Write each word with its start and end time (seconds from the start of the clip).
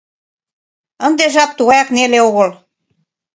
Ынде 1.05 1.25
жап 1.33 1.51
тугаяк 1.57 1.89
неле 1.95 2.19
огыл. 2.27 2.49